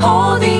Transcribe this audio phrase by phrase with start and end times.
[0.00, 0.59] holding